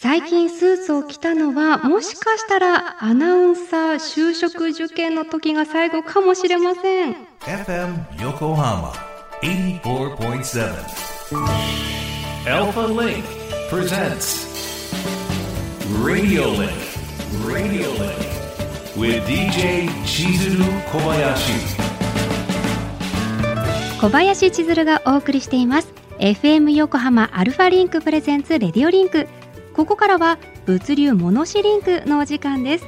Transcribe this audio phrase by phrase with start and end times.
[0.00, 7.16] 最近スーツを着たのはもしかしたらアナウンサー就職受験の時が最後かもしれません。
[7.40, 8.92] FM Yokohama
[9.42, 10.70] 84.7
[12.46, 13.24] Alpha Link
[13.68, 14.46] presents
[16.00, 16.78] Radio Link
[17.44, 18.14] Radio Link
[18.96, 20.62] with DJ Chizuru
[20.92, 21.76] Kobayashi
[24.00, 25.92] 小林千鶴がお送りしています。
[26.20, 29.28] FM 横浜アルファリンク presents RADIO LINK
[29.78, 32.86] ここからは物流ものしリンクのお時間です。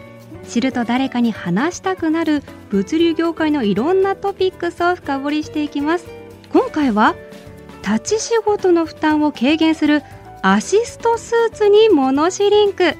[0.49, 6.07] 知ると誰かに話したくなる物流業界のいろんなトピックスを深掘りしていきます。
[6.53, 7.15] 今回は
[7.87, 10.03] 立ち仕事の負担を軽減する
[10.43, 12.97] アシストスーツにものしリンク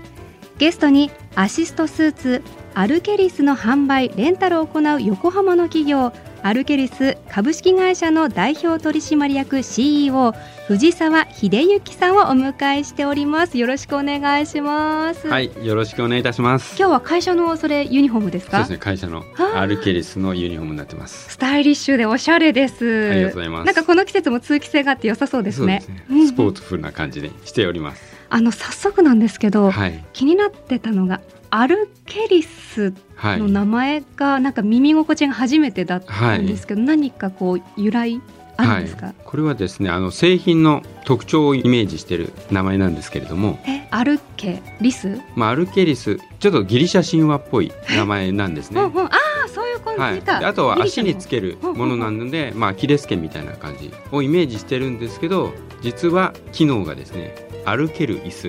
[0.59, 6.13] ゲストにアシストスーツアルケリスの販売レンタルを行う横浜の企業
[6.43, 10.33] アルケリス株式会社の代表取締役 CEO
[10.69, 13.59] 藤沢秀幸さんをお迎えしております。
[13.59, 15.29] よろしくお願いします。
[15.29, 16.77] はいよろしくお願いいたします。
[16.79, 18.59] 今日は会社のそれユニフォームですか？
[18.59, 21.31] そうですね会社のアルケリスのユニフォームになってます。
[21.31, 23.11] スタイリッシュでおしゃれです。
[23.11, 23.67] ありがとうございます。
[23.67, 28.03] なんかこの季節も通気性があって良さそうですね、ねうん、スポーツ風な感じでしております。
[28.31, 31.21] あの早速なんですけど、はい、気になってたのが
[31.51, 38.21] アルケリスの名前がなんか耳心地が初めてだったんですけど、はい、何かこう由来
[38.57, 43.59] あるんですか、はい、これはですねあの製品の特徴をイメージしている名前なんですけれども。
[43.67, 48.81] えアルケリス、まあ、アルケリスちょっとギリシャ神話っぽい名前なんですね。
[48.81, 58.47] ああそういう感じか、はい、あとは足につけるものなので、まあ、アキレス腱みたいな感じをイメージしてるんですけど実は機能がですね歩ける椅子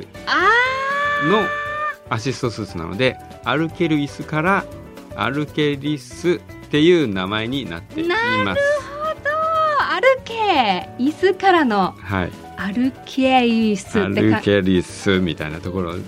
[1.28, 1.44] の
[2.12, 4.66] アシストスーツなので歩ける椅子から
[5.16, 8.44] 歩けリスっていう名前になっています。
[8.44, 8.62] なる
[9.00, 9.32] ほど。
[9.90, 16.00] 歩け椅子からの、はい、歩けリスって歩けリスみたいなところの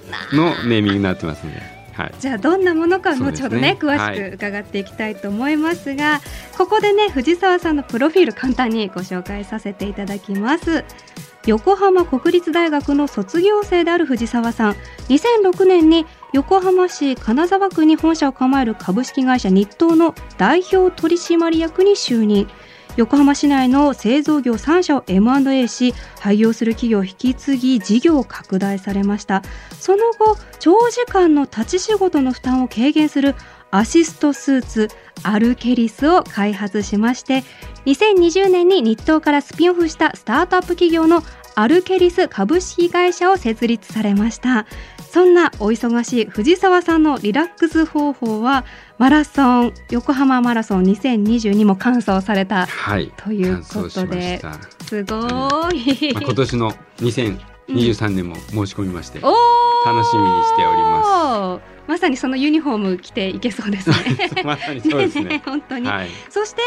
[0.65, 1.73] ネーミングになってますね。
[1.93, 10.83] はい、じゃあどんなものか後ほどね、ね、詳しく伺っていきたいと思いますが、はい、ここでね藤沢さんのプロフィール簡単にご紹介させていただきます
[11.45, 14.75] 横浜国立大学の卒業生である藤沢さん。
[15.09, 22.47] 2006年に横浜市金沢区に本社を構える株式会社日東の代表取締役に就任。
[22.95, 29.41] 横浜市内の製造業3社を M&A し廃業する企業を引き継ぎ事業を拡大されました。
[29.77, 33.35] その後長時間の立ち仕事の負担を軽減する
[33.73, 34.87] アシストスーツ
[35.23, 37.43] アルケリスを開発しまして
[37.85, 41.23] 2020年に日東からスピンオフしたスタートアップ企業の
[41.55, 44.65] アルケリス株式会社を設立されました。
[45.13, 48.65] そんなお忙しい藤沢さんのリラックス方法は
[48.97, 54.41] マラソン横浜マラソン2022も完走された、はい、ということで
[54.87, 59.25] すごい、うんまあ、今年の2023年も申し込みまして、うん、
[59.85, 63.95] 楽しみにしておりますまさにそのユニフォーム着ていけそうですね。
[64.43, 65.25] まさにそうですね。
[65.37, 66.61] ね本当に、はい、そして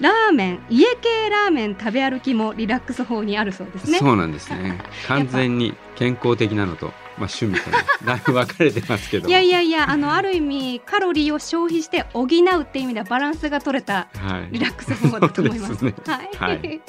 [0.00, 3.98] ラーメン家系ラーメン食べ歩きもリラックス法にあるそうですね。
[3.98, 4.78] そうなんですね。
[5.08, 9.28] 完全に健康的なのとまあ、趣味とねだいぶ分かれてますけど。
[9.28, 12.28] いやいやいやあのある意味カロリーを消費して補うっ
[12.66, 14.08] ていう意味ではバランスが取れた
[14.50, 15.84] リラックス方法だと思います。
[15.84, 15.94] はい、
[16.36, 16.80] はい、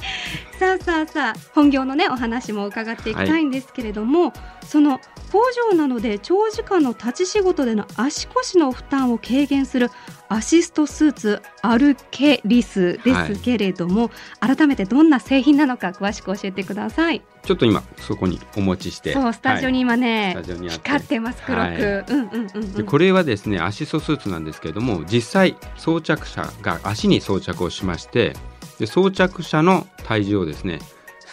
[0.59, 4.99] さあさあさあ本業のねお話も伺っていきたいんですけれども、はい、その
[5.31, 5.41] 工
[5.71, 9.89] 場なので長時間の立ち仕事での足腰の負担を軽減する
[10.29, 19.13] アシストスーツアルケリスですけれども、はい、改めてどんな製品なのか詳しく教えてくださいちょっと今そこにお持ちして。
[19.13, 28.33] そうスタジオに今ね、はい、光ってます黒く、はい、うんうんうん、でこれはですねアシストスーツなんですけれども実際装着者が足に装着をしまして
[28.79, 30.79] で装着者の体重をですね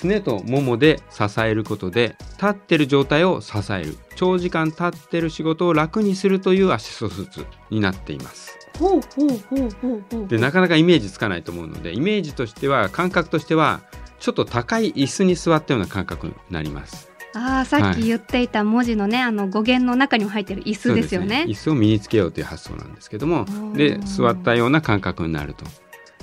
[0.00, 3.96] すねとももで支えることで立ってる状態を支える。
[4.16, 8.58] 長時間立ってる仕事を楽にするというアシストスーツになっています。
[10.28, 13.82] でなかなかイメージつかないと思うのでイメージとしては感覚としては
[14.20, 17.10] ちょっと高い椅子に座ったような感覚になります。
[17.34, 25.64] ああさっき言っていた文字のね、はい、あの語源の中にも入ってる椅子ですよね、ね、椅子を身につけようという発想なんですけどもで座ったような感覚になると。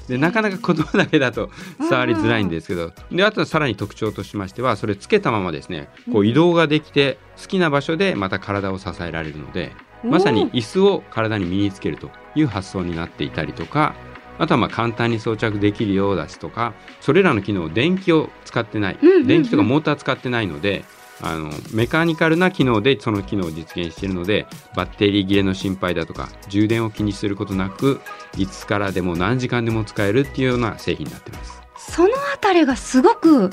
[0.08, 1.50] でなかなか子供だけだと
[1.90, 9.74] 触りづらいんですけどであとはさらに特徴としましてはそれつけたままですねこう移動ができて好きな場所でまた体を支えられるので
[10.04, 13.96] まさに椅子を体に身につけるという発想になっていたりとか
[14.38, 20.86] あとはまあ簡単に装着できるようだしとかそれらの機能電気を使ってない、電気とかモーター使ってないので
[21.22, 24.45] あのメカニカルな機能でその機能を実現しているので
[24.75, 28.01] バッテリー切れの心配だとか充電を気にすることなく
[28.38, 31.62] いつからでも何時間でも使えるっていうような製品になってます。
[31.78, 33.50] そのあたりがすごく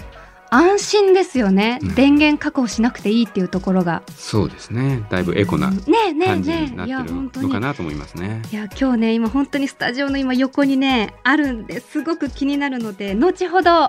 [0.55, 4.03] 安心ですよね、うん、電源確保しなくていいっていうところが。
[4.17, 5.05] そうですね。
[5.11, 8.41] だいぶエコな感じになってるのかなと思いますね。
[8.53, 13.89] いや今日ね今本当にスタジオの今横にねあるんですごく気になるので後ほど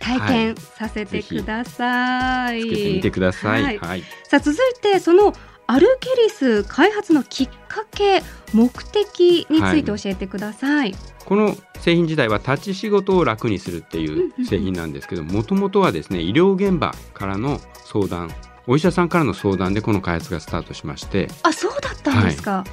[0.00, 2.60] 体験させてください。
[2.60, 3.78] はい、てみてください。
[3.78, 5.32] はい、さあ続いてその
[5.66, 8.22] アルケリス開発のきっかけ
[8.52, 10.92] 目的について教えてください。
[10.92, 18.30] はい、この製品自体は立ち仕事を楽にするっていう製品なんですけどもともとはですね医療現場からの相談
[18.66, 22.64] お医者さんからの相談でこの開発がスタートしましてあそうだったんですか、は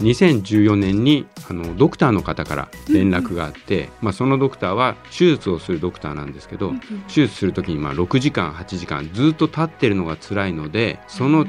[0.00, 11.46] い、2014年にあのドクターの方から連絡があって、うんうん、まあ、そのドクターは手術をするドクターなんですけど、うんうん、手術する時にまあ6時間8時間ずっと立ってるのが辛いのでその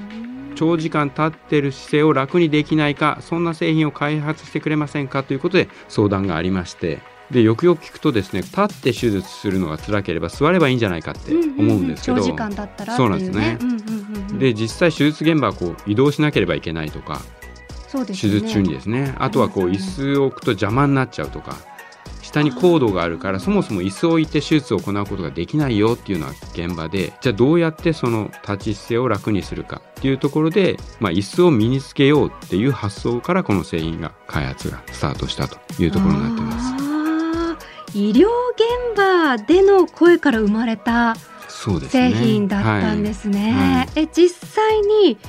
[0.53, 6.99] 長時間立ってる姿勢を楽にできないかそんな製品を開発してくれませんかということで相談がありまして。
[7.31, 11.41] でよくよく聞くとですね立って手術するのが辛ければ座ればいいんじゃないかって思
[11.75, 17.21] うんですけど、うんうんうん、長時間だったら、そうなんですね、うんうんうん、で実際手術現場はこう移動しなければいけないとか、
[17.93, 19.15] ね、手術中にですね。
[19.17, 21.55] あとはこう椅子を置くと邪魔になっちゃうとか
[22.33, 36.83] 下にコードがあるからそもそも椅子を置いて手術を行うことができないよっていうのは現場でじゃあどうやってその立ち姿勢を楽にするかっていうところで、まあ、椅子を身につけようっていう発想からこの製品が開発がスタートしたというところになってます。
[37.95, 41.15] 医療現場での声から生まれた
[41.87, 43.33] 製品だったんですね。
[43.33, 45.19] すねはいはい、え実際に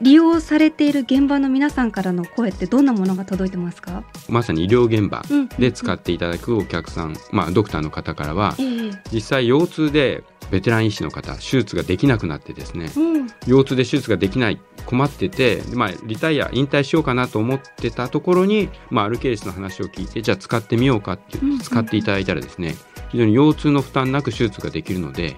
[0.00, 4.04] 利用されている現場の皆さんからの声ってどんなものが届いてますか？
[4.28, 5.22] まさに医療現場
[5.58, 22.74] で使っていただくお客さん、まあ、ドクターの方からは、えー、実際腰痛でベテラン医師の方手術ができなくなってですね、うん、腰痛で手術ができない困ってて、まあ、リタイア引退しようかなと思ってたところに、まあ、アルケリスの話を聞いてじゃあ使ってみようかって使っていただいたらですね
[23.10, 25.36] 非常に腰痛の負担なく手術ができるので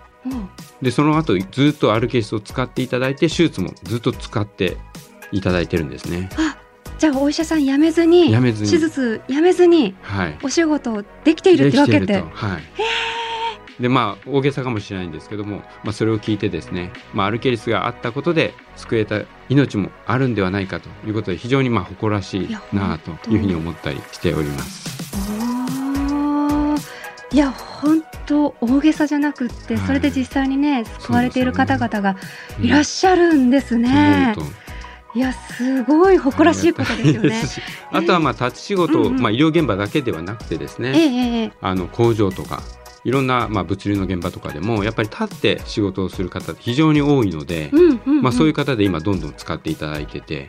[0.82, 4.76] でその後ずっとアルケースを使っていただいて手術もずっと使って
[5.30, 6.28] いただいてるんですね。
[6.98, 12.22] じゃあお医者さん辞めずに辞めずに手術辞めずに、はい、お仕事できているってわけで。
[12.32, 12.62] はい、
[13.82, 24.92] でまあ大げさかもしれないんですけども、まあ、それを聞いてですね、まあ、アルケリスがあったことで救えた命もあるんではないかということで非常にまあ誇らしいなというふうに思ったりしております。
[27.32, 28.02] いや本
[28.32, 32.16] 当大げさじゃなくってそれで実際にね、救われている方々が
[32.60, 34.34] いらっしゃるんですね。
[35.14, 37.42] いやすごい誇らしいことですよね。
[37.92, 42.62] あとはまあ立ち仕事、まあ医療現場だけではなくてですね、ええ、あの工場とか
[43.04, 47.70] いろんなまあ物流の現場とかでもやっぱり立って仕事をする方非常に多いので、
[48.22, 50.48] まあそういう方で今どんどん使っていただいてて、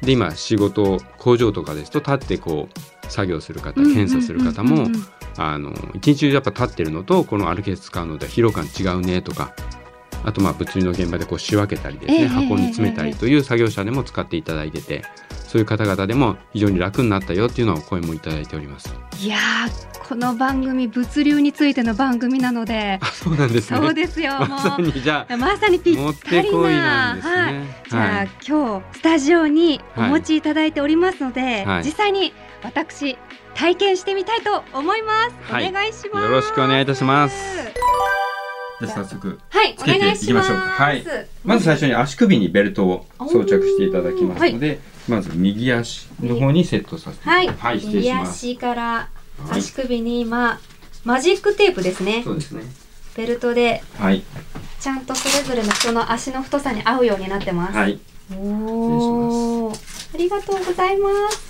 [0.00, 4.88] で今仕事工場とかですと立ってこう作業する方検査する方も
[5.36, 9.54] あの一日中やっぱ立ってるのとこの歩き使うので疲労感違うねとか
[10.24, 15.02] あとまあ物流の現場でこう仕分けたりですね、えー、箱に詰めたりという作業者でも使っていただいてて
[15.46, 18.94] そういう方々でも非常に楽になったよっていうのを声もいただいております。
[19.20, 19.38] いや
[20.08, 23.78] この番組物流についての番組なので、そうなんですね。
[23.78, 24.32] そうですよ。
[24.40, 27.54] まさにじゃまさにぴったりな、ね、はい。
[27.88, 33.16] じゃあ、はい、今日スタジオにお持ちいただいておりますので、はい、実際に私
[33.54, 35.52] 体験してみたいと思います。
[35.52, 36.24] はい、お願いします。
[36.24, 37.34] よろしくお願いいたします。
[38.80, 40.62] じゃ早速はいつけていきましょうか。
[40.62, 41.04] はい。
[41.44, 49.08] まず最初に足首にベルトを装着していただきますので、はい、まず右足の方にセットさせて、はい、はい、右足から
[49.50, 50.58] 足首に今、
[51.04, 52.22] マジックテープですね。
[52.24, 52.64] そうですね。
[53.16, 54.24] ベルトで、はい、
[54.80, 57.76] ちゃんとそれぞれの人の足の太さに合うようになってます。
[57.76, 58.00] はい。
[58.36, 61.43] おお、ありがとうございます。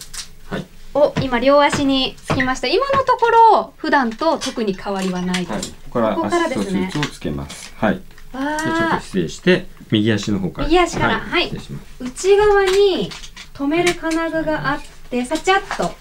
[0.95, 1.13] はい。
[1.19, 2.69] お、今両足につきました。
[2.69, 6.91] 今のところ普段と特に変わりはないはい、ここからですね。
[6.97, 7.75] をつけます。
[7.77, 8.01] はい。
[8.33, 10.69] ちょっと失礼して右足の方から。
[10.69, 11.49] 右足から、はい。
[11.49, 11.53] はい、
[12.01, 13.11] 内側に
[13.55, 15.93] 止める金具があって、さちゃっと。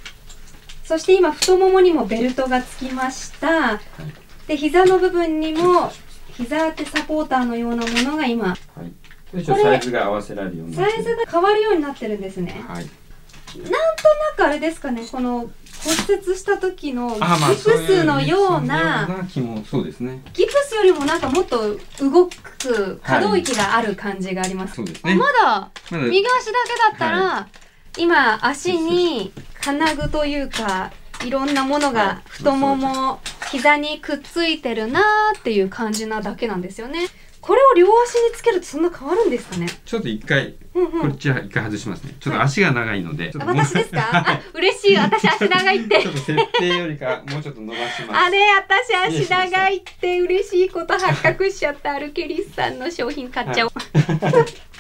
[0.84, 3.48] そして今太ももにもベルトがつきました。
[3.48, 5.92] はい、で膝の部分にも
[6.36, 8.50] 膝当てサポーターのようなものが今。
[8.50, 8.92] はい。
[9.44, 12.64] サイズが合わせられるようにサイズが変わるようになってるんですね。
[12.68, 12.86] はい。
[13.60, 13.80] なんとな
[14.36, 15.50] くあれですかねこの
[15.84, 17.20] 骨折した時のギ
[17.62, 19.08] プスのような
[19.70, 20.22] そうですね。
[20.34, 27.48] ギプスよりもなんかもっと動く可動域がある感じがあります、はい、まだ右足だけだったら、は
[27.98, 30.92] い、今足に金具というか
[31.26, 33.20] いろんなものが太もも
[33.52, 37.08] 膝にくっついてるなーっていう感じなだけなんですよね
[37.44, 39.68] これを両足につけるとそんな変わるんですかね？
[39.86, 41.02] ちょっと一回うんうん。
[41.02, 42.16] こっちは一回外しますね。
[42.22, 44.96] ちょっと足が長いので、ちょっあともう私ですかあ嬉しい。
[44.96, 46.00] 私足長いって。
[46.04, 48.20] ちょっと設定よりかもうちょっと伸ばします。
[48.28, 53.72] あれ私足長いって嬉しいこと発覚しちゃったアルケリスさんの商品買っちゃおう、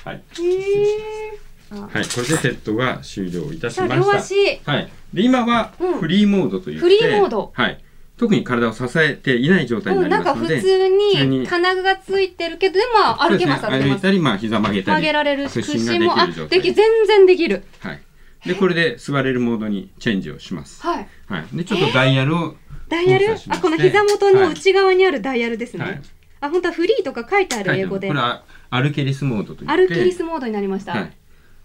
[0.05, 3.95] はい、へーはい、これでセットが終了いたしました。
[3.95, 5.99] 両足はい、で今はうん。
[5.99, 7.51] フリーモードといって、フリーモード。
[7.53, 7.82] はい、
[8.15, 10.87] 特に体を支えていない状態にうん、なんか普なりますので、通
[11.27, 16.59] にに金具がついてるけどでも歩けますね歩いたりまあ膝曲げたり曲げられるし屈伸もあができる状態。
[16.61, 17.63] でき全然できる。
[17.79, 18.01] はい。
[18.45, 20.81] でこれで座れるモードにチェンジをします。
[20.81, 21.07] はい。
[21.27, 21.45] はい。
[21.53, 22.55] でちょっとダイヤルを、
[22.87, 23.35] ダイヤル？
[23.49, 26.01] あこの膝元の内側にあるダイヤルですね、はい。
[26.41, 28.09] あ本当はフリーとか書いてある英語で。
[28.09, 31.13] これはアルケリスモードといって、アルケリスモードになりました、はい。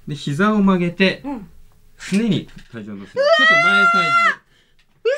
[0.07, 1.49] で膝を曲げてうん。
[1.99, 3.15] すねに体重を乗せる。
[3.15, 4.07] ちょっと前サイ
[5.05, 5.13] 嘘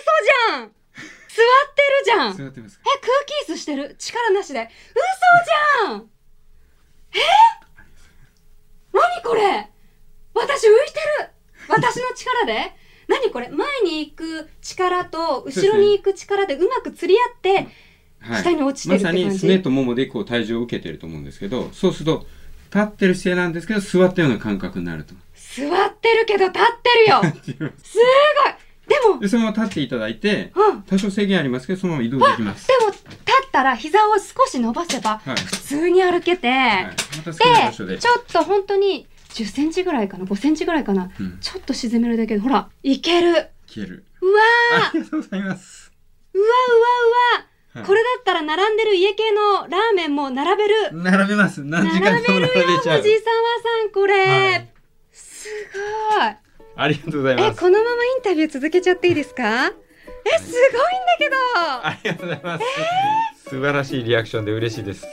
[0.50, 0.66] じゃん！
[0.66, 0.79] 座
[1.42, 2.32] ってるじゃん。
[2.36, 2.42] ズ。
[2.44, 2.78] 座ってます。
[2.78, 2.84] か。
[2.86, 3.12] え空
[3.46, 3.96] 気椅子してる？
[3.98, 4.68] 力なしで。
[4.68, 6.10] 嘘じゃん。
[7.12, 7.18] え？
[8.92, 9.68] 何これ？
[10.34, 11.30] 私浮いてる。
[11.68, 12.72] 私の力で？
[13.08, 13.48] 何これ？
[13.48, 17.68] 前に行く力と後ろに行く力でうまく釣り合って
[18.20, 18.42] はい。
[18.42, 19.24] 下に落ちてるって感じ？
[19.24, 22.26] まさにすねとももでこう体重を受けてると思うんですけど、そうすると
[22.72, 25.14] 立ってる姿勢なんですけど座ったような感覚になると。
[25.34, 27.22] 座ってるけど立ってるよ。
[27.82, 28.04] すご
[28.50, 28.54] い
[29.02, 32.66] でもでそのまま立っていただいて、うん多少制限ありますけどそのまま移動できます。
[32.66, 35.36] でも立ったら膝を少し伸ばせばはい。
[35.36, 36.84] 普通に歩けて、はい。
[36.86, 37.94] まで。
[37.94, 41.38] でちょっと本当に10センチぐらいかな5センチぐらいかなうん。
[41.40, 44.04] ちょっと沈めるだけでほらいける消える。
[44.20, 44.40] うわ
[44.88, 45.92] ありがとうございます。
[46.34, 46.56] ーうわうわ
[47.34, 51.62] うわはいこれだったら並んでる家系のラーメンも並べる並べます。
[51.62, 53.02] 何時間並べでも並るよべちゃう。
[53.02, 53.24] 藤沢
[53.80, 54.68] さんこれ、はい
[55.12, 55.48] す
[56.18, 57.56] ごいありがとうございます。
[57.56, 59.66] えこのままインタビュー続けちゃっていいですか？
[59.66, 61.36] えすごいんだけど。
[61.82, 62.64] ありがとうございます。
[63.50, 65.06] 素晴らしいリアクションで嬉しいです。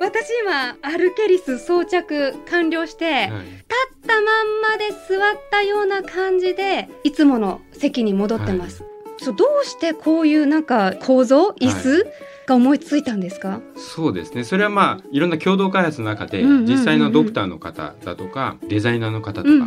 [0.00, 3.24] 私今アルケリス装着完了して、はい。
[3.26, 4.24] 立ったまん
[4.60, 8.84] まで座ったような感じでいつもの席に戻ってます、
[9.18, 11.50] そうどうしてこういうなんか構造？
[11.60, 12.06] 椅子？
[12.46, 14.44] が思いついたんですか、そうですね。
[14.44, 19.66] それはまあいろんな共同開発の中で、実際のドクターの方だとかデザイナーの方とか、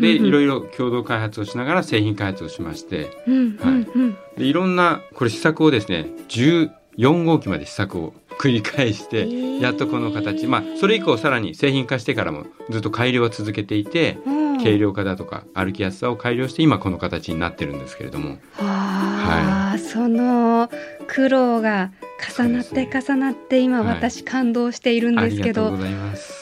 [0.00, 4.16] でいろいろ共同開発をしながら製品開発をしまして、うんうんうん。
[4.36, 9.28] でいろんなこれ試作をですね、14号機まで試作を繰り返して、
[9.60, 14.40] やっとこの形、まあそれ以降さらに製品化してからもずっと改良は続けていて、うん。
[14.60, 18.36] 軽量化だとか歩きやすさを改良して今この形になってるんですけれども。
[18.58, 20.68] ああ、その
[21.08, 21.90] 苦労が
[22.38, 25.76] 重なって重なって今はい私感動しているんあですけど、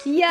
[0.07, 0.11] い。
[0.11, 0.29] いや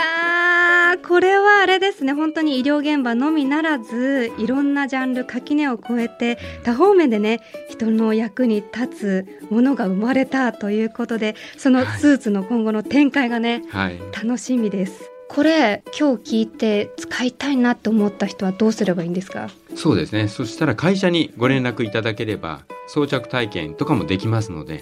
[0.96, 14.00] ーこれはあれですね本当に医療現場のみならずいろんなジャンル垣根を越えて多方面でね人の役に立つものが生まれたということでそのスーツの今後の展開がね、はい。
[14.14, 15.12] 楽しみです。
[15.30, 19.50] これ今日聞いて使いたいなと思った人はどうすればいいんですか？
[19.76, 20.30] そうですね。
[20.30, 24.82] そしたら会社にご連絡いただければ装着体験とかもできますので、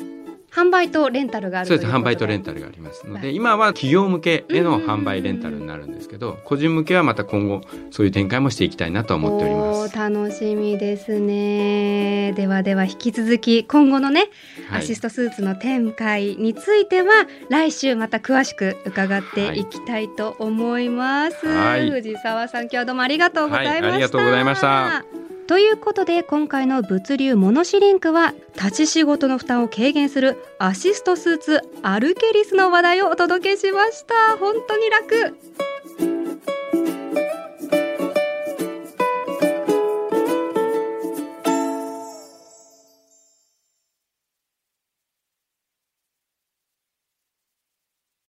[0.55, 1.91] 販売とレンタルがあるそうです。
[1.91, 9.95] 販売とレンタタルがありますので、はい今は企業向けへのうん販売レンタルになるんですけど、個人向けはまた今後そういう展開もしていきたいなと思っております。
[9.97, 14.29] 楽しみですねではでは引き続き今後のね
[14.69, 21.45] はいアシストスーツの展開については来週また詳しく伺っていきたいと思います。
[21.47, 23.85] はい藤沢さん今日はどうもありがとうございました。
[23.85, 34.37] はいありがとうございましたということで今回の物流モノシリンクは立ち仕事の負担を軽減するアシストスーツアルケリスの話題をお届けしました。
[34.37, 35.37] 本当に楽。